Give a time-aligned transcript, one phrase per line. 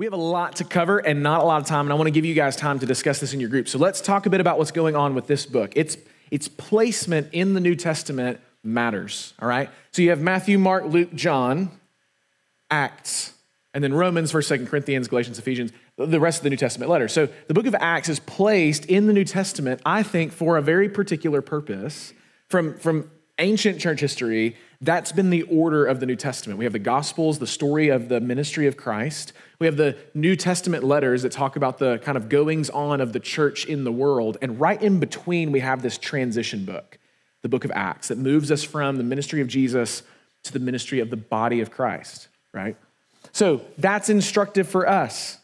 [0.00, 2.06] We have a lot to cover and not a lot of time, and I want
[2.06, 3.68] to give you guys time to discuss this in your group.
[3.68, 5.74] So let's talk a bit about what's going on with this book.
[5.76, 5.98] Its,
[6.30, 9.68] its placement in the New Testament matters, all right?
[9.92, 11.70] So you have Matthew, Mark, Luke, John,
[12.70, 13.34] Acts,
[13.74, 17.12] and then Romans, 1st, 2nd Corinthians, Galatians, Ephesians, the rest of the New Testament letters.
[17.12, 20.62] So the book of Acts is placed in the New Testament, I think, for a
[20.62, 22.14] very particular purpose.
[22.48, 26.58] From, from ancient church history, that's been the order of the New Testament.
[26.58, 29.34] We have the Gospels, the story of the ministry of Christ.
[29.58, 33.12] We have the New Testament letters that talk about the kind of goings on of
[33.12, 34.38] the church in the world.
[34.40, 36.98] And right in between, we have this transition book,
[37.42, 40.02] the book of Acts, that moves us from the ministry of Jesus
[40.44, 42.76] to the ministry of the body of Christ, right?
[43.32, 45.38] So that's instructive for us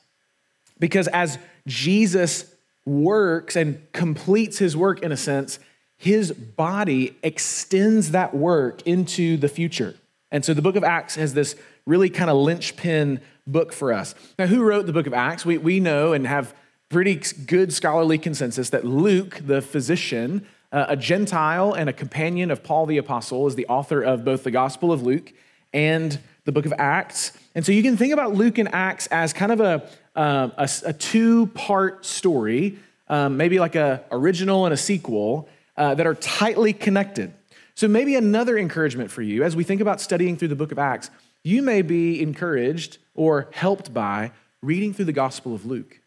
[0.79, 2.55] because as Jesus
[2.87, 5.59] works and completes his work in a sense,
[5.97, 9.95] his body extends that work into the future.
[10.31, 11.57] And so the book of Acts has this
[11.87, 14.15] really kind of linchpin book for us.
[14.39, 15.47] Now, who wrote the book of Acts?
[15.47, 16.55] We, we know and have
[16.89, 22.63] pretty good scholarly consensus that Luke, the physician, uh, a Gentile and a companion of
[22.63, 25.33] Paul the Apostle, is the author of both the Gospel of Luke
[25.73, 27.33] and the book of Acts.
[27.55, 30.69] And so you can think about Luke and Acts as kind of a, uh, a,
[30.87, 32.79] a two part story,
[33.09, 37.33] um, maybe like a original and a sequel uh, that are tightly connected.
[37.75, 40.79] So, maybe another encouragement for you as we think about studying through the book of
[40.79, 41.11] Acts,
[41.45, 46.01] you may be encouraged or helped by reading through the Gospel of Luke.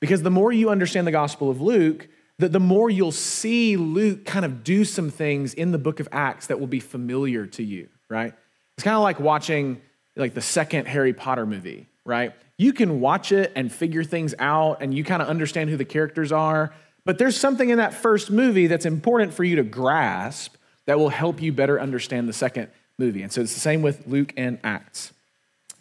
[0.00, 2.08] Because the more you understand the Gospel of Luke,
[2.38, 6.08] the, the more you'll see Luke kind of do some things in the book of
[6.10, 8.32] Acts that will be familiar to you, right?
[8.76, 9.82] It's kind of like watching
[10.16, 12.32] like the second Harry Potter movie, right?
[12.56, 15.84] You can watch it and figure things out and you kind of understand who the
[15.84, 16.72] characters are,
[17.04, 20.56] but there's something in that first movie that's important for you to grasp
[20.86, 23.22] that will help you better understand the second movie.
[23.22, 25.12] And so it's the same with Luke and Acts.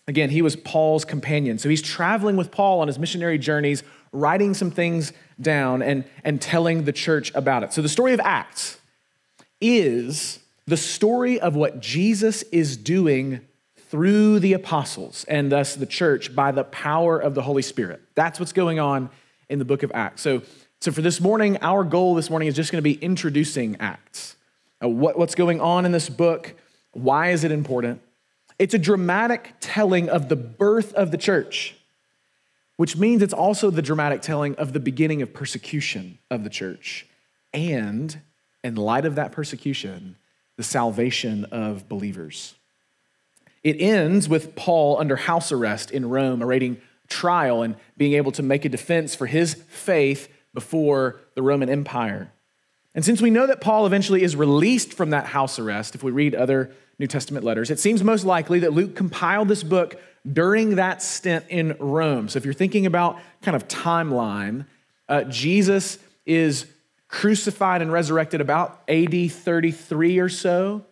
[0.07, 1.59] Again, he was Paul's companion.
[1.59, 6.41] So he's traveling with Paul on his missionary journeys, writing some things down and, and
[6.41, 7.73] telling the church about it.
[7.73, 8.79] So the story of Acts
[9.61, 13.41] is the story of what Jesus is doing
[13.89, 18.01] through the apostles and thus the church by the power of the Holy Spirit.
[18.15, 19.09] That's what's going on
[19.49, 20.21] in the book of Acts.
[20.21, 20.43] So
[20.81, 24.37] so, for this morning, our goal this morning is just going to be introducing Acts.
[24.81, 26.55] Uh, what, what's going on in this book?
[26.93, 28.01] Why is it important?
[28.57, 31.75] It's a dramatic telling of the birth of the church,
[32.77, 37.05] which means it's also the dramatic telling of the beginning of persecution of the church.
[37.53, 38.17] And
[38.63, 40.15] in light of that persecution,
[40.55, 42.55] the salvation of believers.
[43.65, 46.79] It ends with Paul under house arrest in Rome, awaiting
[47.09, 52.31] trial and being able to make a defense for his faith before the Roman Empire.
[52.95, 56.11] And since we know that Paul eventually is released from that house arrest, if we
[56.11, 60.01] read other New Testament letters, it seems most likely that Luke compiled this book
[60.31, 62.27] during that stint in Rome.
[62.29, 64.65] So if you're thinking about kind of timeline,
[65.07, 66.65] uh, Jesus is
[67.07, 70.85] crucified and resurrected about AD 33 or so.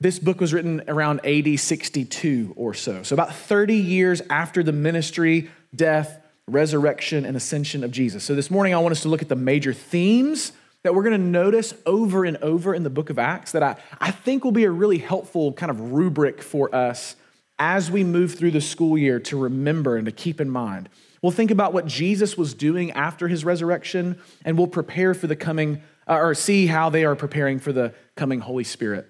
[0.00, 3.02] This book was written around AD 62 or so.
[3.02, 8.24] So about 30 years after the ministry, death, resurrection, and ascension of Jesus.
[8.24, 11.18] So this morning, I want us to look at the major themes that we're going
[11.18, 14.52] to notice over and over in the book of Acts that I, I think will
[14.52, 17.14] be a really helpful kind of rubric for us
[17.58, 20.88] as we move through the school year to remember and to keep in mind.
[21.22, 25.36] We'll think about what Jesus was doing after his resurrection, and we'll prepare for the
[25.36, 29.08] coming, uh, or see how they are preparing for the coming Holy Spirit.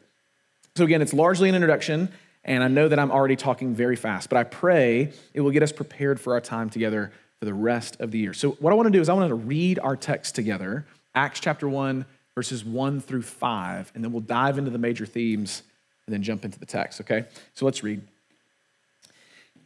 [0.76, 2.10] So, again, it's largely an introduction,
[2.44, 5.62] and I know that I'm already talking very fast, but I pray it will get
[5.62, 8.34] us prepared for our time together for the rest of the year.
[8.34, 11.40] So, what I want to do is I want to read our text together, Acts
[11.40, 12.04] chapter 1,
[12.34, 15.62] verses 1 through 5, and then we'll dive into the major themes
[16.06, 17.26] and then jump into the text, okay?
[17.54, 18.02] So, let's read.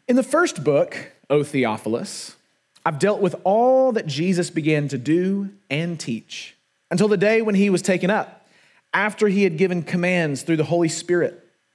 [0.08, 2.36] In the first book, O Theophilus,
[2.84, 6.56] I've dealt with all that Jesus began to do and teach
[6.90, 8.46] until the day when he was taken up,
[8.94, 11.45] after he had given commands through the Holy Spirit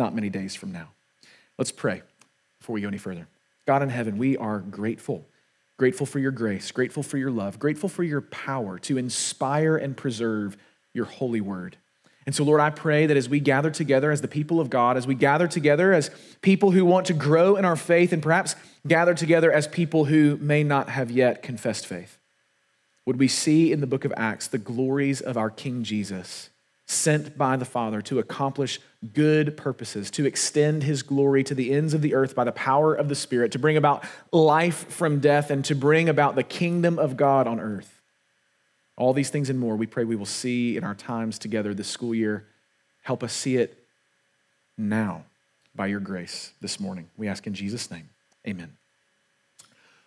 [0.00, 0.88] not many days from now.
[1.58, 2.02] Let's pray
[2.58, 3.28] before we go any further.
[3.66, 5.26] God in heaven, we are grateful.
[5.78, 9.96] Grateful for your grace, grateful for your love, grateful for your power to inspire and
[9.96, 10.56] preserve
[10.92, 11.76] your holy word.
[12.26, 14.96] And so, Lord, I pray that as we gather together as the people of God,
[14.96, 16.10] as we gather together as
[16.42, 18.56] people who want to grow in our faith, and perhaps
[18.86, 22.18] gather together as people who may not have yet confessed faith,
[23.06, 26.49] would we see in the book of Acts the glories of our King Jesus,
[26.90, 28.80] sent by the Father to accomplish
[29.14, 32.94] good purposes, to extend his glory to the ends of the earth by the power
[32.94, 36.98] of the Spirit, to bring about life from death, and to bring about the kingdom
[36.98, 38.00] of God on earth.
[38.96, 41.88] All these things and more, we pray we will see in our times together this
[41.88, 42.46] school year.
[43.02, 43.78] Help us see it
[44.76, 45.24] now
[45.74, 47.08] by your grace this morning.
[47.16, 48.10] We ask in Jesus' name.
[48.46, 48.76] Amen.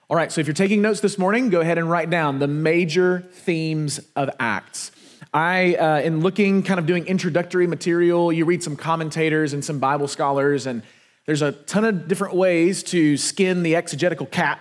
[0.10, 2.48] All right, so if you're taking notes this morning, go ahead and write down the
[2.48, 4.92] major themes of Acts.
[5.34, 9.80] I, uh, in looking, kind of doing introductory material, you read some commentators and some
[9.80, 10.84] Bible scholars, and
[11.26, 14.60] there's a ton of different ways to skin the exegetical cat.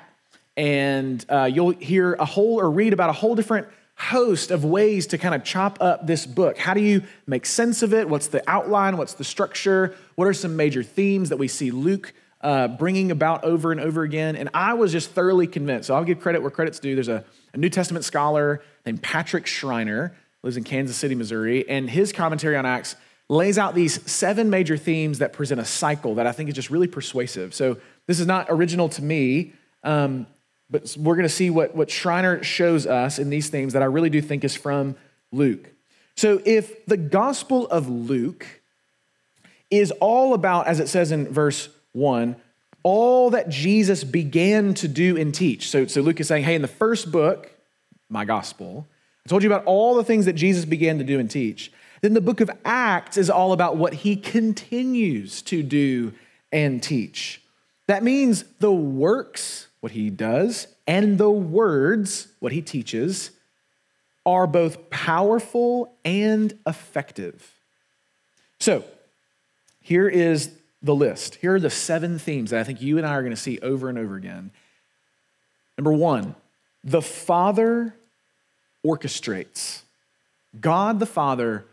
[0.57, 5.07] And uh, you'll hear a whole or read about a whole different host of ways
[5.09, 6.57] to kind of chop up this book.
[6.57, 8.09] How do you make sense of it?
[8.09, 8.97] What's the outline?
[8.97, 9.95] What's the structure?
[10.15, 14.03] What are some major themes that we see Luke uh, bringing about over and over
[14.03, 14.37] again?
[14.37, 15.89] And I was just thoroughly convinced.
[15.89, 16.95] So I'll give credit where credit's due.
[16.95, 21.89] There's a, a New Testament scholar named Patrick Schreiner, lives in Kansas City, Missouri, and
[21.89, 22.97] his commentary on Acts
[23.29, 26.71] lays out these seven major themes that present a cycle that I think is just
[26.71, 27.55] really persuasive.
[27.55, 29.53] So this is not original to me.
[29.85, 30.27] Um,
[30.73, 33.85] but we're going to see what, what Schreiner shows us in these themes that I
[33.85, 34.97] really do think is from
[35.31, 35.71] Luke.
[36.17, 38.47] So if the Gospel of Luke
[39.71, 42.37] is all about, as it says in verse 1,
[42.83, 45.69] all that Jesus began to do and teach.
[45.69, 47.51] So, so Luke is saying, hey, in the first book,
[48.09, 48.87] my gospel,
[49.25, 51.73] I told you about all the things that Jesus began to do and teach.
[52.01, 56.13] Then the book of Acts is all about what he continues to do
[56.51, 57.41] and teach.
[57.87, 63.33] That means the works what he does, and the words, what he teaches,
[64.25, 67.53] are both powerful and effective.
[68.61, 68.85] So,
[69.81, 71.35] here is the list.
[71.35, 73.59] Here are the seven themes that I think you and I are going to see
[73.59, 74.53] over and over again.
[75.77, 76.37] Number one,
[76.85, 77.93] the Father
[78.85, 79.83] orchestrates.
[80.61, 81.65] God the Father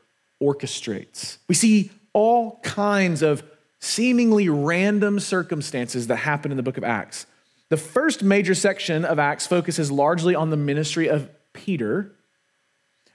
[0.41, 1.37] orchestrates.
[1.47, 3.43] We see all kinds of
[3.79, 7.25] seemingly random circumstances that happen in the book of Acts.
[7.69, 12.15] The first major section of Acts focuses largely on the ministry of Peter,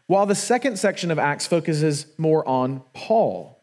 [0.06, 3.58] while the second section of Acts focuses more on Paul.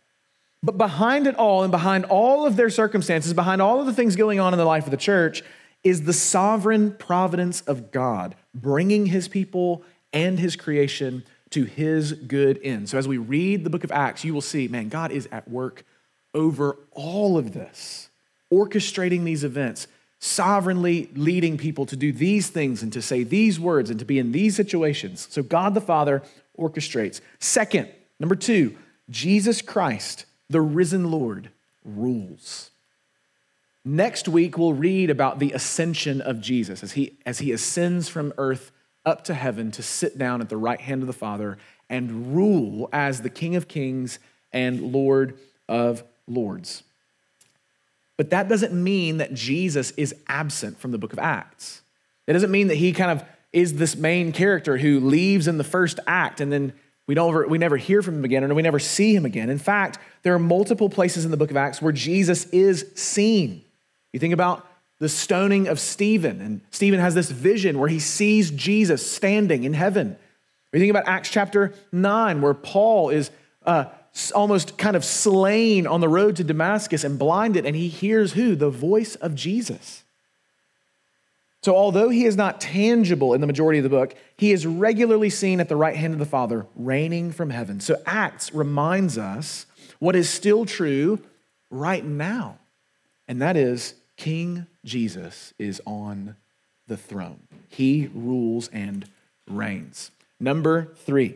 [0.64, 4.16] But behind it all, and behind all of their circumstances, behind all of the things
[4.16, 5.44] going on in the life of the church,
[5.84, 12.60] is the sovereign providence of God, bringing his people and his creation to his good
[12.64, 12.90] end.
[12.90, 15.48] So as we read the book of Acts, you will see, man, God is at
[15.48, 15.84] work
[16.34, 18.10] over all of this,
[18.52, 19.88] orchestrating these events,
[20.20, 24.20] sovereignly leading people to do these things and to say these words and to be
[24.20, 25.28] in these situations.
[25.30, 26.24] So God the Father
[26.58, 27.22] orchestrates.
[27.40, 28.78] Second, number two,
[29.10, 31.50] Jesus Christ, the risen Lord,
[31.84, 32.70] rules.
[33.84, 38.32] Next week, we'll read about the ascension of Jesus as he, as he ascends from
[38.38, 38.72] earth
[39.06, 41.58] up to heaven to sit down at the right hand of the Father
[41.90, 44.20] and rule as the King of Kings
[44.54, 45.38] and Lord
[45.68, 46.84] of Lords.
[48.18, 51.82] But that doesn't mean that Jesus is absent from the book of Acts.
[52.28, 55.64] It doesn't mean that he kind of is this main character who leaves in the
[55.64, 56.74] first act and then
[57.08, 59.50] we, don't ever, we never hear from him again and we never see him again.
[59.50, 63.64] In fact, there are multiple places in the book of Acts where Jesus is seen.
[64.14, 64.66] You think about
[65.02, 69.74] the stoning of Stephen, and Stephen has this vision where he sees Jesus standing in
[69.74, 70.16] heaven.
[70.72, 73.32] You think about Acts chapter 9, where Paul is
[73.66, 73.86] uh,
[74.36, 78.56] almost kind of slain on the road to Damascus and blinded, and he hears who?
[78.56, 80.04] The voice of Jesus.
[81.64, 85.32] So, although he is not tangible in the majority of the book, he is regularly
[85.32, 87.80] seen at the right hand of the Father, reigning from heaven.
[87.80, 89.66] So, Acts reminds us
[89.98, 91.20] what is still true
[91.72, 92.60] right now,
[93.28, 96.36] and that is King Jesus is on
[96.88, 97.48] the throne.
[97.70, 99.06] He rules and
[99.48, 100.12] reigns.
[100.40, 101.36] Number three,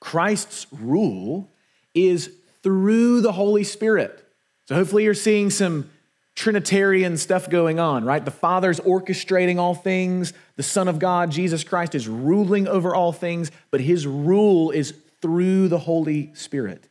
[0.00, 1.50] Christ's rule
[1.94, 2.30] is
[2.62, 4.24] through the Holy Spirit.
[4.66, 5.90] So hopefully you're seeing some
[6.34, 8.24] Trinitarian stuff going on, right?
[8.24, 13.12] The Father's orchestrating all things, the Son of God, Jesus Christ, is ruling over all
[13.12, 16.88] things, but his rule is through the Holy Spirit.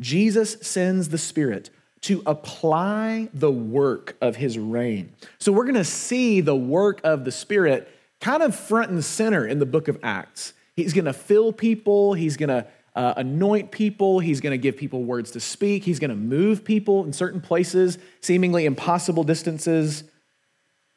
[0.00, 1.70] Jesus sends the Spirit
[2.02, 5.12] to apply the work of his reign.
[5.38, 7.88] So we're going to see the work of the Spirit
[8.20, 10.54] kind of front and center in the book of Acts.
[10.76, 14.18] He's going to fill people, he's going to uh, anoint people.
[14.18, 15.84] He's going to give people words to speak.
[15.84, 20.04] He's going to move people in certain places, seemingly impossible distances.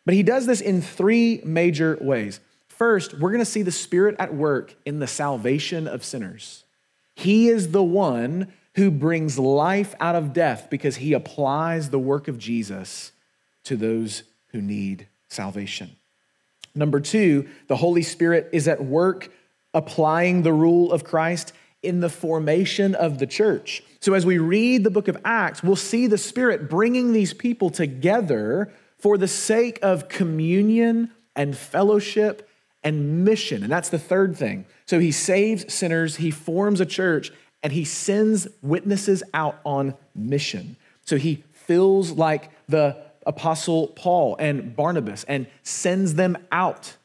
[0.05, 2.39] But he does this in three major ways.
[2.67, 6.63] First, we're going to see the Spirit at work in the salvation of sinners.
[7.15, 12.27] He is the one who brings life out of death because he applies the work
[12.27, 13.11] of Jesus
[13.63, 15.95] to those who need salvation.
[16.75, 19.31] Number two, the Holy Spirit is at work
[19.73, 23.83] applying the rule of Christ in the formation of the church.
[23.99, 27.69] So, as we read the book of Acts, we'll see the Spirit bringing these people
[27.69, 32.49] together for the sake of communion and fellowship
[32.83, 33.63] and mission.
[33.63, 34.65] And that's the third thing.
[34.85, 37.31] So, He saves sinners, He forms a church,
[37.63, 40.75] and He sends witnesses out on mission.
[41.05, 46.97] So, He feels like the Apostle Paul and Barnabas and sends them out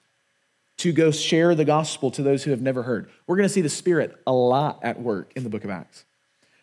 [0.78, 3.10] to go share the gospel to those who have never heard.
[3.26, 6.04] We're going to see the Spirit a lot at work in the book of Acts.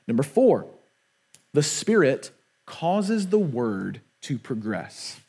[0.08, 0.68] Number four,
[1.54, 2.32] the Spirit
[2.66, 5.20] causes the word to progress.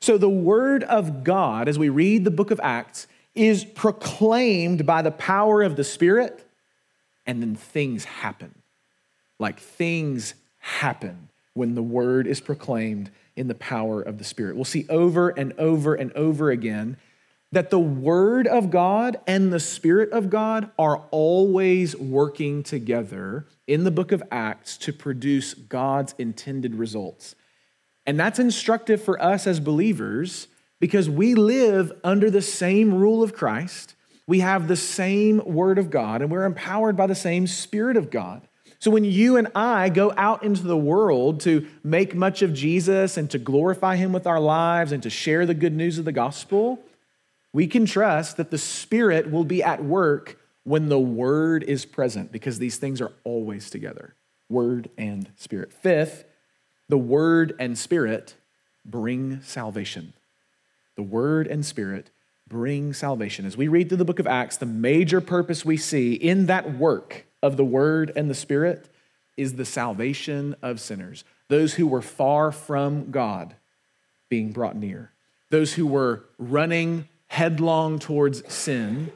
[0.00, 5.02] So, the word of God, as we read the book of Acts, is proclaimed by
[5.02, 6.46] the power of the Spirit,
[7.26, 8.62] and then things happen.
[9.38, 14.54] Like things happen when the word is proclaimed in the power of the Spirit.
[14.56, 16.96] We'll see over and over and over again
[17.52, 23.84] that the Word of God and the Spirit of God are always working together in
[23.84, 27.34] the book of Acts to produce God's intended results.
[28.06, 30.48] And that's instructive for us as believers
[30.78, 33.94] because we live under the same rule of Christ.
[34.30, 38.12] We have the same Word of God, and we're empowered by the same Spirit of
[38.12, 38.46] God.
[38.78, 43.16] So when you and I go out into the world to make much of Jesus
[43.16, 46.12] and to glorify him with our lives and to share the good news of the
[46.12, 46.78] gospel,
[47.52, 52.30] we can trust that the Spirit will be at work when the Word is present
[52.30, 54.14] because these things are always together
[54.48, 55.72] Word and Spirit.
[55.72, 56.24] Fifth,
[56.88, 58.36] the Word and Spirit
[58.84, 60.12] bring salvation.
[60.94, 62.12] The Word and Spirit
[62.50, 63.46] bring salvation.
[63.46, 66.74] As we read through the book of Acts, the major purpose we see in that
[66.76, 68.90] work of the Word and the Spirit
[69.36, 73.54] is the salvation of sinners, those who were far from God
[74.28, 75.12] being brought near,
[75.50, 79.12] those who were running headlong towards sin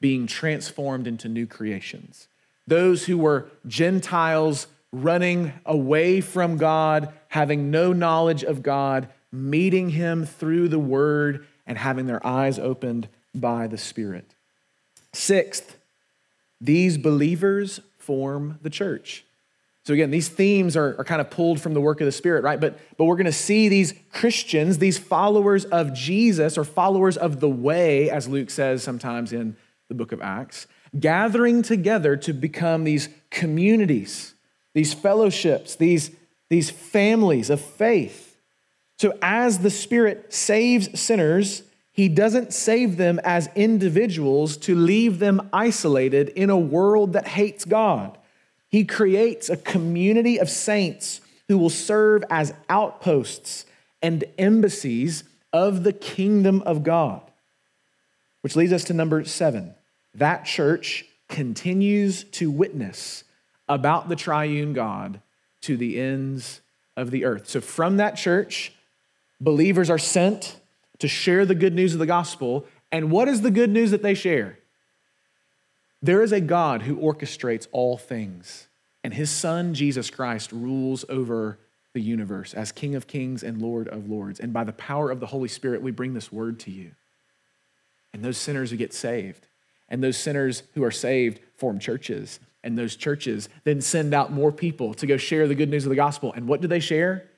[0.00, 2.26] being transformed into new creations,
[2.66, 10.24] those who were Gentiles running away from God, having no knowledge of God, meeting Him
[10.24, 14.34] through the Word and having their eyes opened by the Spirit.
[15.12, 15.76] Sixth,
[16.60, 19.24] these believers form the church.
[19.84, 22.42] So again, these themes are, are kind of pulled from the work of the Spirit,
[22.42, 22.60] right?
[22.60, 27.40] But, but we're going to see these Christians, these followers of Jesus, or followers of
[27.40, 29.56] the way, as Luke says sometimes in
[29.88, 30.66] the book of Acts,
[30.98, 34.34] gathering together to become these communities,
[34.74, 36.10] these fellowships, these,
[36.50, 38.27] these families of faith.
[38.98, 41.62] So as the Spirit saves sinners,
[41.92, 47.64] he doesn't save them as individuals to leave them isolated in a world that hates
[47.64, 48.16] God.
[48.68, 53.66] He creates a community of saints who will serve as outposts
[54.02, 57.22] and embassies of the kingdom of God.
[58.42, 59.74] Which leads us to number seven.
[60.14, 63.24] That church continues to witness
[63.68, 65.20] about the triune God
[65.62, 66.60] to the ends
[66.96, 67.48] of the earth.
[67.48, 68.72] So, from that church,
[69.40, 70.60] believers are sent
[70.98, 72.66] to share the good news of the gospel.
[72.90, 74.58] And what is the good news that they share?
[76.00, 78.68] There is a God who orchestrates all things,
[79.02, 81.58] and his son, Jesus Christ, rules over
[81.92, 84.38] the universe as King of kings and Lord of lords.
[84.38, 86.92] And by the power of the Holy Spirit, we bring this word to you.
[88.12, 89.48] And those sinners who get saved,
[89.88, 92.40] and those sinners who are saved form churches.
[92.62, 95.90] And those churches then send out more people to go share the good news of
[95.90, 96.32] the gospel.
[96.32, 97.28] And what do they share?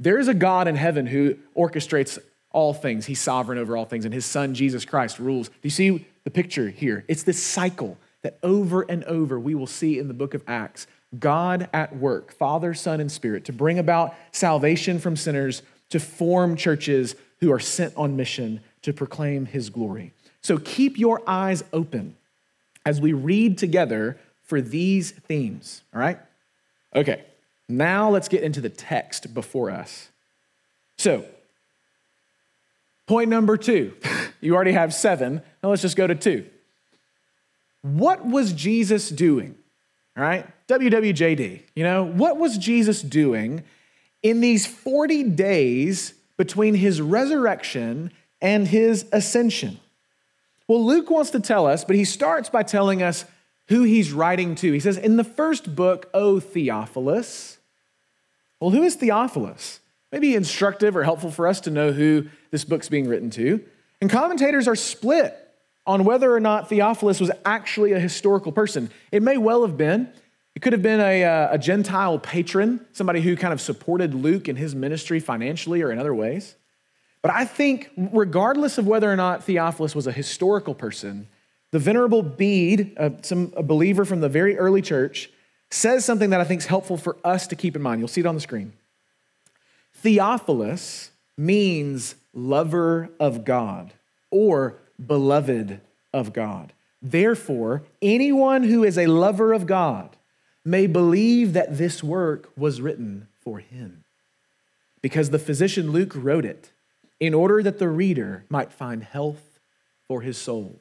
[0.00, 2.18] There is a God in heaven who orchestrates
[2.50, 3.06] all things.
[3.06, 5.48] He's sovereign over all things, and his son, Jesus Christ, rules.
[5.48, 7.04] Do you see the picture here?
[7.08, 10.86] It's this cycle that over and over we will see in the book of Acts
[11.18, 16.56] God at work, Father, Son, and Spirit, to bring about salvation from sinners, to form
[16.56, 20.12] churches who are sent on mission to proclaim his glory.
[20.40, 22.16] So keep your eyes open
[22.84, 26.18] as we read together for these themes, all right?
[26.94, 27.24] Okay,
[27.68, 30.08] now let's get into the text before us.
[30.98, 31.24] So,
[33.06, 33.94] Point number two.
[34.40, 35.40] You already have seven.
[35.62, 36.44] Now let's just go to two.
[37.80, 39.54] What was Jesus doing?
[40.18, 40.46] All right?
[40.68, 41.62] WWJD.
[41.74, 43.64] You know, what was Jesus doing
[44.22, 49.80] in these 40 days between his resurrection and his ascension?
[50.68, 53.24] Well, Luke wants to tell us, but he starts by telling us
[53.68, 54.72] who he's writing to.
[54.72, 57.58] He says, In the first book, O Theophilus.
[58.60, 59.80] Well, who is Theophilus?
[60.14, 63.60] maybe instructive or helpful for us to know who this book's being written to.
[64.00, 65.36] And commentators are split
[65.88, 68.92] on whether or not Theophilus was actually a historical person.
[69.10, 70.08] It may well have been.
[70.54, 74.48] It could have been a, uh, a Gentile patron, somebody who kind of supported Luke
[74.48, 76.54] in his ministry financially or in other ways.
[77.20, 81.26] But I think, regardless of whether or not Theophilus was a historical person,
[81.74, 85.28] the Venerable Bede, uh, some, a believer from the very early church,
[85.72, 88.00] says something that I think is helpful for us to keep in mind.
[88.00, 88.74] You'll see it on the screen.
[89.94, 93.92] Theophilus means lover of God
[94.30, 95.80] or beloved
[96.12, 96.72] of God.
[97.02, 100.16] Therefore, anyone who is a lover of God
[100.64, 104.04] may believe that this work was written for him.
[105.02, 106.70] Because the physician Luke wrote it
[107.18, 109.58] in order that the reader might find health
[110.06, 110.78] for his soul.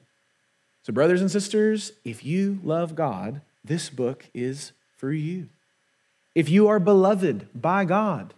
[0.84, 5.48] So, brothers and sisters, if you love God, this book is for you.
[6.36, 8.34] If you are beloved by God,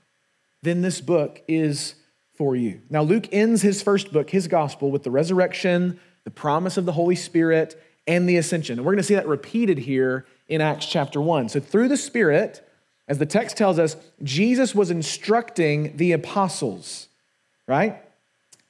[0.62, 1.96] then this book is
[2.36, 2.82] for you.
[2.90, 6.92] Now, Luke ends his first book, his gospel, with the resurrection, the promise of the
[6.92, 8.78] Holy Spirit, and the ascension.
[8.78, 11.50] And we're going to see that repeated here in Acts chapter 1.
[11.50, 12.68] So, through the Spirit,
[13.08, 17.08] as the text tells us, Jesus was instructing the apostles,
[17.68, 18.02] right?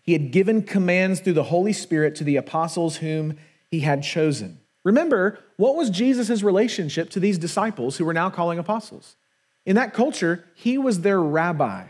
[0.03, 3.37] He had given commands through the Holy Spirit to the apostles whom
[3.75, 4.57] he had chosen.
[4.85, 9.17] Remember, what was Jesus' relationship to these disciples who were now calling apostles?
[9.65, 11.87] In that culture, he was their rabbi.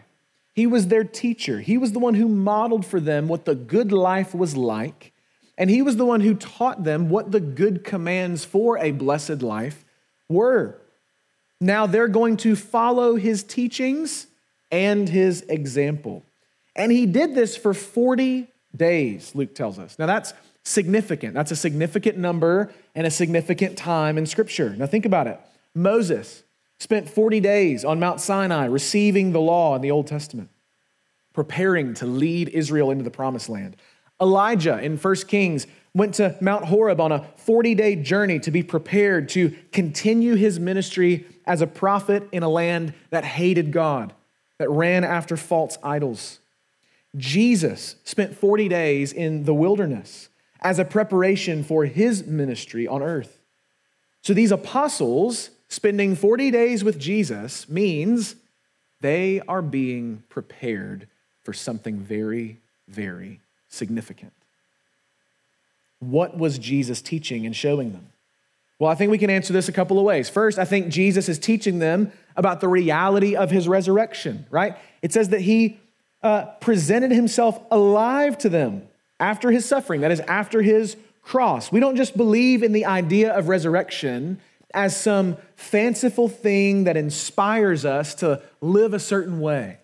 [0.54, 1.60] He was their teacher.
[1.60, 5.14] He was the one who modeled for them what the good life was like.
[5.60, 9.44] And he was the one who taught them what the good commands for a blessed
[9.44, 9.86] life
[10.28, 10.82] were.
[11.62, 14.26] Now they're going to follow his teachings
[14.72, 16.24] and his example.
[16.76, 20.00] And he did this for 40 days, Luke tells us.
[20.00, 20.34] Now that's
[20.66, 21.34] significant.
[21.34, 24.76] That's a significant number and a significant time in Scripture.
[24.78, 25.40] Now think about it.
[25.74, 26.44] Moses,
[26.80, 30.50] spent 40 days on Mount Sinai receiving the law in the Old Testament,
[31.34, 33.76] preparing to lead Israel into the promised land.
[34.22, 38.64] Elijah in 1 Kings went to Mount Horeb on a 40 day journey to be
[38.64, 44.14] prepared to continue his ministry as a prophet in a land that hated God,
[44.58, 46.40] that ran after false idols.
[47.16, 50.30] Jesus spent 40 days in the wilderness
[50.66, 53.38] as a preparation for his ministry on earth.
[54.24, 58.36] So these apostles spending 40 days with Jesus means
[59.00, 61.08] they are being prepared
[61.44, 64.34] for something very, very significant.
[66.00, 68.08] What was Jesus teaching and showing them?
[68.80, 70.30] Well, I think we can answer this a couple of ways.
[70.30, 74.76] First, I think Jesus is teaching them about the reality of his resurrection, right?
[75.04, 75.80] It says that he
[76.24, 78.88] uh, presented himself alive to them
[79.20, 81.72] after his suffering, that is, after his cross.
[81.72, 84.40] We don't just believe in the idea of resurrection
[84.74, 89.78] as some fanciful thing that inspires us to live a certain way.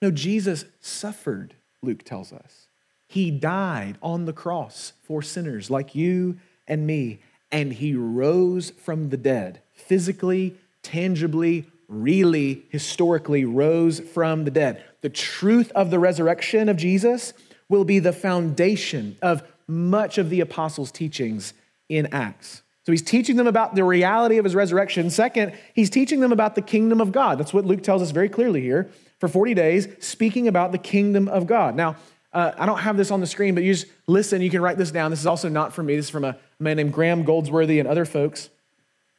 [0.00, 2.68] No, Jesus suffered, Luke tells us.
[3.06, 7.20] He died on the cross for sinners like you and me,
[7.50, 14.82] and he rose from the dead, physically, tangibly, really, historically rose from the dead.
[15.02, 17.34] The truth of the resurrection of Jesus
[17.72, 21.54] will be the foundation of much of the apostles' teachings
[21.88, 22.62] in Acts.
[22.84, 25.08] So he's teaching them about the reality of his resurrection.
[25.08, 27.38] Second, he's teaching them about the kingdom of God.
[27.38, 31.28] That's what Luke tells us very clearly here for 40 days, speaking about the kingdom
[31.28, 31.74] of God.
[31.74, 31.96] Now,
[32.34, 34.42] uh, I don't have this on the screen, but you just listen.
[34.42, 35.10] You can write this down.
[35.10, 35.96] This is also not from me.
[35.96, 38.50] This is from a man named Graham Goldsworthy and other folks.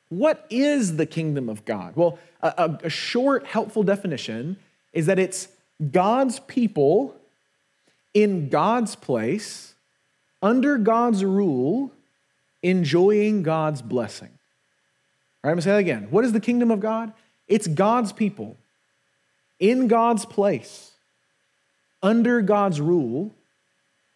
[0.10, 1.96] What is the kingdom of God?
[1.96, 4.58] Well, a, a short, helpful definition
[4.92, 5.48] is that it's
[5.92, 7.16] God's people
[8.13, 9.73] in God's place,
[10.41, 11.91] under God's rule,
[12.62, 14.30] enjoying God's blessing.
[15.43, 16.08] All right, I'm gonna say that again.
[16.10, 17.13] What is the kingdom of God?
[17.47, 18.58] It's God's people
[19.60, 20.91] in God's place,
[22.02, 23.34] under God's rule,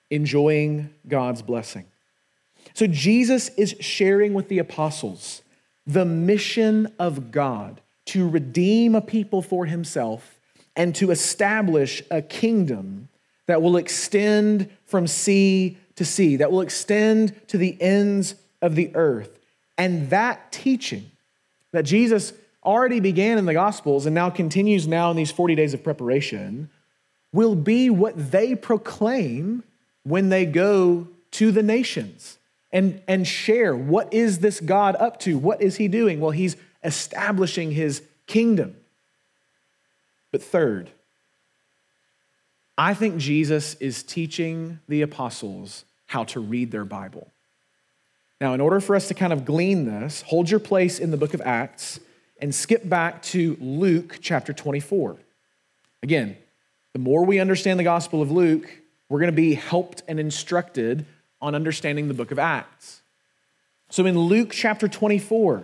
[0.09, 1.85] enjoying God's blessing.
[2.73, 5.41] So Jesus is sharing with the apostles
[5.85, 10.39] the mission of God to redeem a people for himself
[10.75, 13.09] and to establish a kingdom
[13.47, 18.95] that will extend from sea to sea, that will extend to the ends of the
[18.95, 19.39] earth.
[19.77, 21.11] And that teaching
[21.71, 22.33] that Jesus
[22.63, 26.69] already began in the Gospels and now continues now in these 40 days of preparation
[27.31, 29.63] will be what they proclaim
[30.03, 32.37] when they go to the nations
[32.71, 35.37] and, and share what is this God up to?
[35.37, 36.19] What is he doing?
[36.19, 38.75] Well, he's establishing his kingdom.
[40.31, 40.89] But third,
[42.77, 47.27] I think Jesus is teaching the apostles how to read their Bible.
[48.39, 51.17] Now, in order for us to kind of glean this, hold your place in the
[51.17, 51.99] book of Acts
[52.39, 55.17] and skip back to Luke chapter 24.
[56.03, 56.37] Again,
[56.93, 58.69] the more we understand the Gospel of Luke,
[59.09, 61.05] we're going to be helped and instructed
[61.41, 63.01] on understanding the book of Acts.
[63.89, 65.63] So in Luke chapter 24,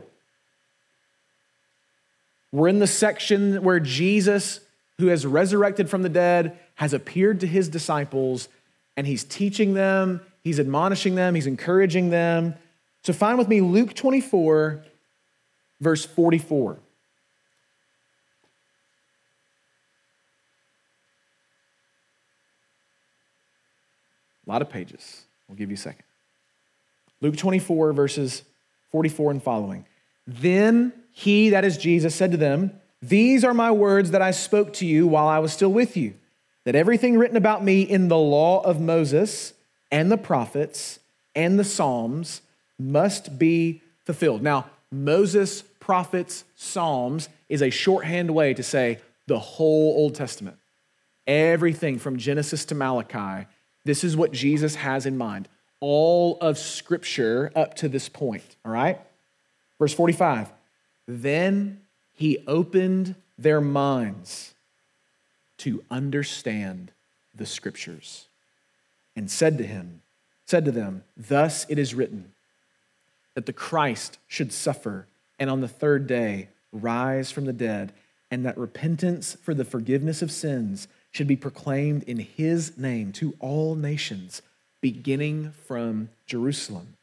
[2.51, 4.59] we're in the section where Jesus,
[4.97, 8.49] who has resurrected from the dead, has appeared to his disciples
[8.95, 12.55] and he's teaching them, he's admonishing them, he's encouraging them.
[13.03, 14.83] So find with me Luke 24,
[15.81, 16.77] verse 44.
[24.45, 25.23] A lot of pages.
[25.47, 26.03] We'll give you a second.
[27.21, 28.43] Luke 24, verses
[28.91, 29.85] 44 and following.
[30.27, 34.73] Then he, that is Jesus, said to them, These are my words that I spoke
[34.73, 36.15] to you while I was still with you,
[36.65, 39.53] that everything written about me in the law of Moses
[39.91, 40.99] and the prophets
[41.35, 42.41] and the Psalms
[42.79, 44.41] must be fulfilled.
[44.41, 50.57] Now, Moses, prophets, Psalms is a shorthand way to say the whole Old Testament.
[51.25, 53.47] Everything from Genesis to Malachi
[53.85, 55.47] this is what Jesus has in mind.
[55.79, 58.99] All of Scripture up to this point, all right?
[59.79, 60.51] Verse 45
[61.07, 61.81] Then
[62.13, 64.52] he opened their minds
[65.63, 66.91] to understand
[67.33, 68.25] the Scriptures
[69.15, 70.01] and said to him,
[70.45, 72.33] said to them, Thus it is written
[73.33, 75.07] that the Christ should suffer
[75.39, 77.93] and on the third day rise from the dead,
[78.29, 83.35] and that repentance for the forgiveness of sins should be proclaimed in his name to
[83.39, 84.41] all nations,
[84.81, 86.97] beginning from Jerusalem.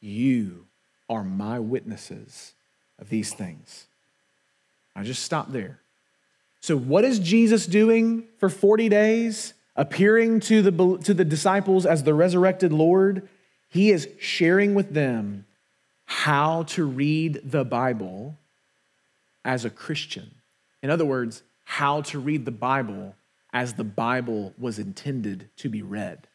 [0.00, 0.66] You
[1.08, 2.54] are my witnesses
[2.98, 3.84] of these things.
[4.96, 5.78] I just stop there.
[6.60, 9.54] So, what is Jesus doing for 40 days?
[9.76, 13.28] Appearing to the, to the disciples as the resurrected Lord,
[13.68, 15.46] he is sharing with them
[16.04, 18.36] how to read the Bible
[19.44, 20.34] as a Christian.
[20.82, 23.14] In other words, how to read the Bible
[23.52, 26.26] as the Bible was intended to be read.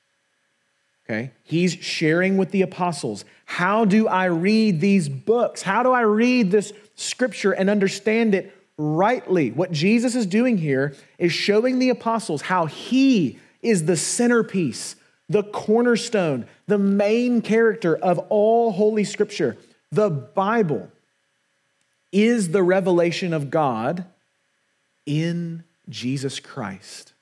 [1.06, 1.32] Okay?
[1.44, 5.62] He's sharing with the apostles how do I read these books?
[5.62, 9.52] How do I read this scripture and understand it rightly?
[9.52, 14.96] What Jesus is doing here is showing the apostles how he is the centerpiece,
[15.30, 19.58] the cornerstone, the main character of all Holy Scripture.
[19.92, 20.92] The Bible
[22.12, 24.06] is the revelation of God
[25.06, 27.14] in Jesus Christ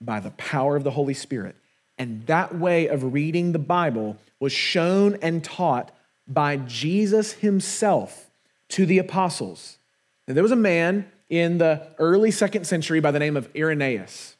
[0.00, 1.56] by the power of the Holy Spirit.
[1.98, 5.94] And that way of reading the Bible was shown and taught
[6.26, 8.30] by Jesus himself
[8.68, 9.78] to the apostles.
[10.26, 14.36] And there was a man in the early second century by the name of Irenaeus.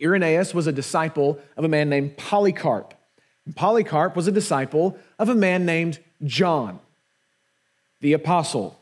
[0.00, 2.94] Irenaeus was a disciple of a man named Polycarp.
[3.54, 6.80] Polycarp was a disciple of a man named John,
[8.00, 8.78] the apostle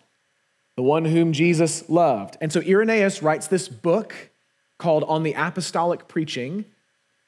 [0.77, 2.37] the one whom Jesus loved.
[2.41, 4.15] And so Irenaeus writes this book
[4.79, 6.65] called On the Apostolic Preaching.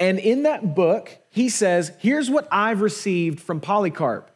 [0.01, 4.31] And in that book, he says, Here's what I've received from Polycarp,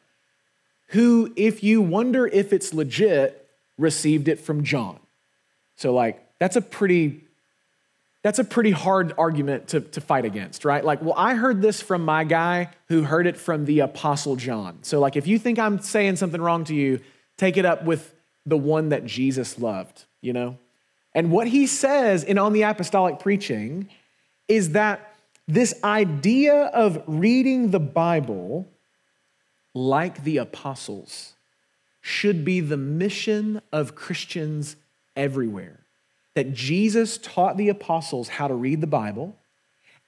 [0.89, 3.40] who, if you wonder if it's legit,
[3.81, 4.99] received it from John.
[5.77, 7.23] So, like, that's a pretty
[8.23, 10.85] that's a pretty hard argument to, to fight against, right?
[10.85, 14.81] Like, well, I heard this from my guy who heard it from the Apostle John.
[14.83, 17.01] So, like, if you think I'm saying something wrong to you,
[17.39, 18.15] take it up with
[18.45, 20.59] the one that Jesus loved, you know?
[21.15, 23.89] And what he says in On the Apostolic Preaching
[24.49, 25.15] is that
[25.49, 28.69] this idea of reading the Bible
[29.75, 31.33] like the apostles
[32.01, 34.77] should be the mission of Christians
[35.17, 35.81] everywhere.
[36.35, 39.37] That Jesus taught the apostles how to read the Bible,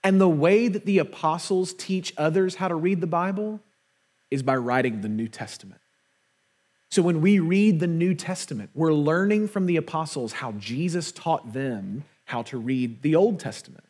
[0.04, 3.60] and the way that the apostles teach others how to read the Bible
[4.30, 5.80] is by writing the New Testament.
[6.90, 11.52] So when we read the New Testament, we're learning from the apostles how Jesus taught
[11.52, 13.84] them how to read the Old Testament.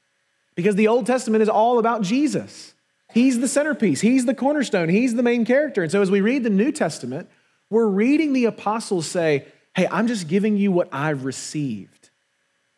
[0.55, 2.75] Because the Old Testament is all about Jesus.
[3.12, 5.83] He's the centerpiece, He's the cornerstone, He's the main character.
[5.83, 7.29] And so as we read the New Testament,
[7.73, 12.11] we're reading the apostles say, Hey, I'm just giving you what I've received.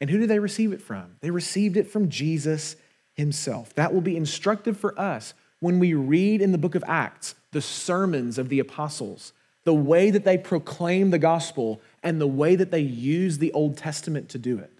[0.00, 1.16] And who did they receive it from?
[1.20, 2.76] They received it from Jesus
[3.14, 3.74] Himself.
[3.74, 7.60] That will be instructive for us when we read in the book of Acts the
[7.60, 9.32] sermons of the apostles
[9.64, 13.76] the way that they proclaim the gospel, and the way that they use the Old
[13.76, 14.70] Testament to do it.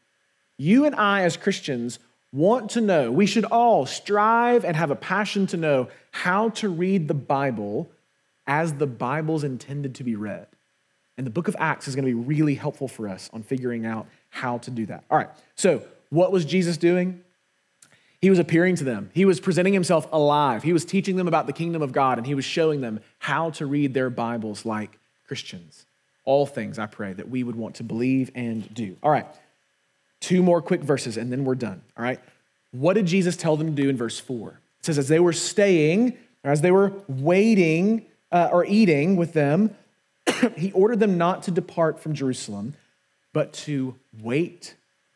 [0.58, 1.98] You and I, as Christians,
[2.32, 6.68] want to know, we should all strive and have a passion to know how to
[6.68, 7.90] read the Bible
[8.46, 10.46] as the Bible's intended to be read.
[11.16, 13.86] And the book of Acts is going to be really helpful for us on figuring
[13.86, 15.04] out how to do that.
[15.10, 17.22] All right, so what was Jesus doing?
[18.20, 19.10] He was appearing to them.
[19.12, 20.62] He was presenting himself alive.
[20.62, 23.50] He was teaching them about the kingdom of God, and he was showing them how
[23.50, 25.84] to read their Bibles like Christians.
[26.24, 28.96] All things, I pray, that we would want to believe and do.
[29.02, 29.26] All right,
[30.20, 31.82] two more quick verses, and then we're done.
[31.96, 32.18] All right,
[32.72, 34.60] what did Jesus tell them to do in verse 4?
[34.80, 39.74] It says, As they were staying As they were waiting uh, or eating with them,
[40.56, 42.74] he ordered them not to depart from Jerusalem,
[43.32, 44.74] but to wait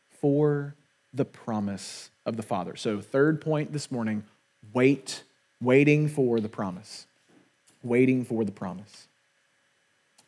[0.08, 0.74] for
[1.12, 2.76] the promise of the Father.
[2.76, 4.22] So, third point this morning
[4.72, 5.24] wait,
[5.60, 7.06] waiting for the promise.
[7.82, 9.08] Waiting for the promise.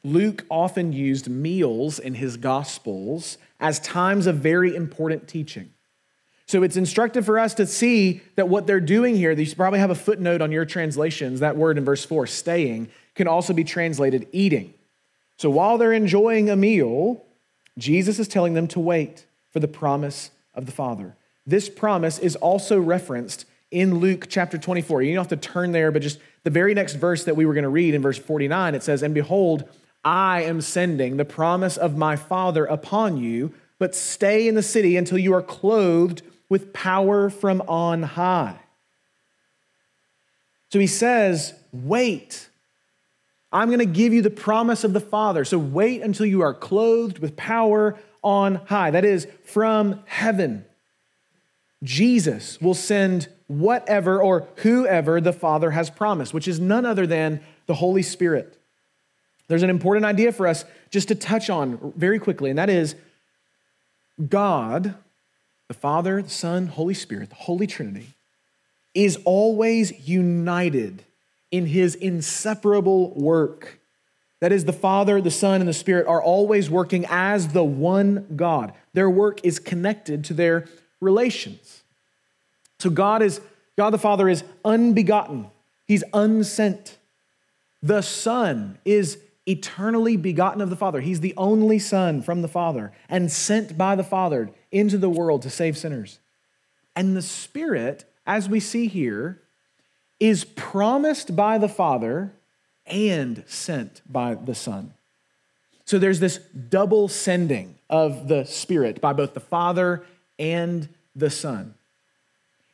[0.03, 5.71] Luke often used meals in his Gospels as times of very important teaching.
[6.51, 9.91] So it's instructive for us to see that what they're doing here, you probably have
[9.91, 14.27] a footnote on your translations, that word in verse 4, staying, can also be translated
[14.33, 14.75] eating.
[15.37, 17.25] So while they're enjoying a meal,
[17.79, 21.15] Jesus is telling them to wait for the promise of the Father.
[21.47, 25.03] This promise is also referenced in Luke chapter 24.
[25.03, 27.55] You don't have to turn there, but just the very next verse that we were
[27.55, 29.69] going to read in verse 49, it says, And behold,
[30.03, 34.97] I am sending the promise of my Father upon you, but stay in the city
[34.97, 38.61] until you are clothed with power from on high.
[40.71, 42.49] So he says, Wait.
[43.53, 45.45] I'm going to give you the promise of the Father.
[45.45, 48.91] So wait until you are clothed with power on high.
[48.93, 50.65] That is, from heaven.
[51.83, 57.41] Jesus will send whatever or whoever the Father has promised, which is none other than
[57.67, 58.57] the Holy Spirit.
[59.49, 62.95] There's an important idea for us just to touch on very quickly, and that is
[64.29, 64.95] God,
[65.71, 68.09] the Father, the Son, Holy Spirit, the Holy Trinity,
[68.93, 71.05] is always united
[71.53, 73.79] in his inseparable work.
[74.41, 78.27] That is, the Father, the Son, and the Spirit are always working as the one
[78.35, 78.73] God.
[78.95, 80.67] Their work is connected to their
[81.01, 81.85] relations.
[82.81, 83.41] So God is
[83.77, 85.53] God the Father is unbegotten.
[85.87, 86.99] He's unsent.
[87.81, 89.19] The Son is
[89.51, 91.01] eternally begotten of the Father.
[91.01, 95.43] He's the only Son from the Father and sent by the Father into the world
[95.43, 96.21] to save sinners.
[96.95, 99.41] And the Spirit, as we see here,
[100.19, 102.33] is promised by the Father
[102.87, 104.95] and sent by the Son.
[105.85, 110.05] So there's this double sending of the Spirit by both the Father
[110.39, 111.75] and the Son.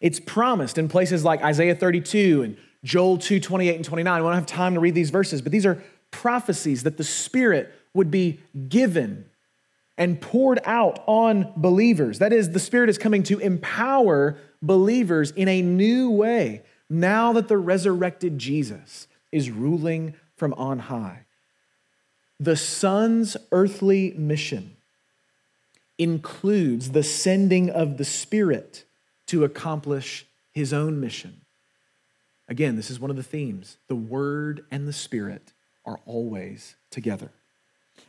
[0.00, 4.12] It's promised in places like Isaiah 32 and Joel 2 28 and 29.
[4.12, 5.82] I don't have time to read these verses, but these are
[6.16, 9.26] prophecies that the Spirit would be given
[9.98, 12.18] and poured out on believers.
[12.18, 17.48] That is, the Spirit is coming to empower believers in a new way now that
[17.48, 21.20] the resurrected Jesus is ruling from on high.
[22.40, 24.76] The Son's earthly mission
[25.98, 28.84] includes the sending of the Spirit
[29.26, 31.40] to accomplish his own mission.
[32.48, 35.52] Again, this is one of the themes the Word and the Spirit
[35.86, 37.30] are always together.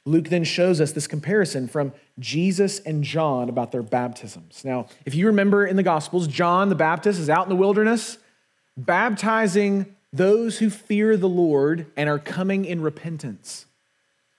[0.06, 4.64] Luke then shows us this comparison from Jesus and John about their baptisms.
[4.66, 8.18] Now, if you remember in the Gospels, John the Baptist is out in the wilderness
[8.78, 13.66] baptizing those who fear the Lord and are coming in repentance.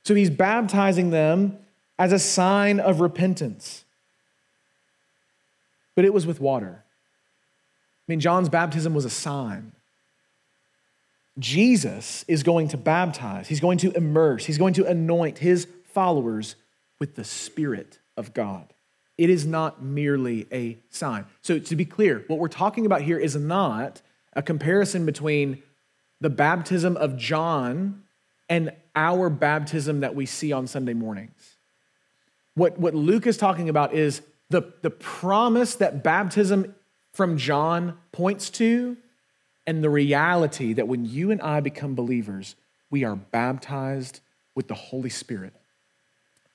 [0.05, 1.59] So he's baptizing them
[1.99, 3.85] as a sign of repentance.
[5.95, 6.83] But it was with water.
[6.83, 9.73] I mean, John's baptism was a sign.
[11.39, 16.57] Jesus is going to baptize, he's going to immerse, he's going to anoint his followers
[16.99, 18.73] with the Spirit of God.
[19.17, 21.27] It is not merely a sign.
[21.43, 24.01] So, to be clear, what we're talking about here is not
[24.33, 25.63] a comparison between
[26.21, 28.03] the baptism of John
[28.49, 31.57] and our baptism that we see on Sunday mornings.
[32.55, 36.75] What, what Luke is talking about is the, the promise that baptism
[37.13, 38.97] from John points to
[39.69, 42.57] and the reality that when you and I become believers,
[42.89, 44.21] we are baptized
[44.55, 45.53] with the Holy Spirit.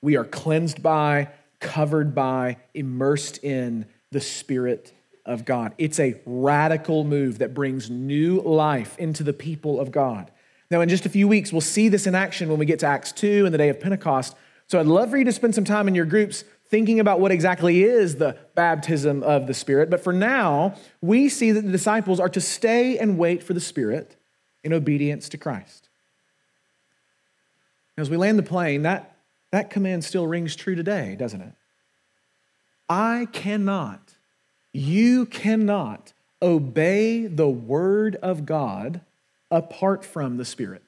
[0.02, 4.93] We are cleansed by, covered by, immersed in the Spirit
[5.28, 5.76] of God.
[5.78, 10.32] It's a radical move that brings new life into the people of God.
[10.71, 12.88] Now, in just a few weeks, we'll see this in action when we get to
[12.88, 14.36] Acts 2 and the day of Pentecost.
[14.65, 17.31] So I'd love for you to spend some time in your groups thinking about what
[17.31, 19.91] exactly is the baptism of the Spirit.
[19.91, 23.59] But for now, we see that the disciples are to stay and wait for the
[23.59, 24.15] Spirit
[24.63, 25.89] in obedience to Christ.
[27.95, 29.17] As we land the plane, that,
[29.51, 31.53] that command still rings true today, doesn't it?
[32.89, 34.15] I cannot,
[34.71, 39.01] you cannot obey the word of God
[39.51, 40.81] apart from the Spirit.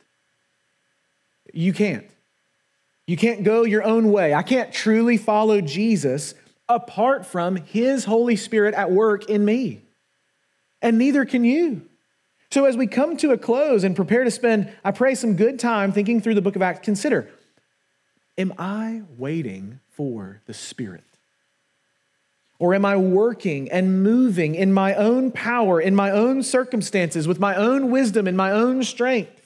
[1.54, 2.10] You can't.
[3.08, 4.34] You can't go your own way.
[4.34, 6.34] I can't truly follow Jesus
[6.68, 9.82] apart from His Holy Spirit at work in me.
[10.82, 11.84] And neither can you.
[12.52, 15.60] So, as we come to a close and prepare to spend, I pray, some good
[15.60, 17.30] time thinking through the book of Acts, consider
[18.38, 21.04] Am I waiting for the Spirit?
[22.58, 27.40] Or am I working and moving in my own power, in my own circumstances, with
[27.40, 29.45] my own wisdom, in my own strength?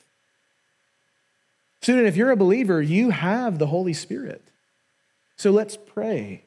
[1.82, 4.44] Student, if you're a believer, you have the Holy Spirit.
[5.38, 6.44] So let's pray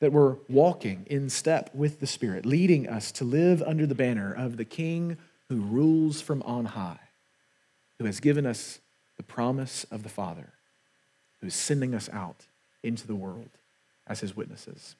[0.00, 4.32] that we're walking in step with the Spirit, leading us to live under the banner
[4.32, 7.00] of the King who rules from on high,
[7.98, 8.80] who has given us
[9.16, 10.52] the promise of the Father,
[11.40, 12.46] who is sending us out
[12.82, 13.50] into the world
[14.06, 14.96] as his witnesses.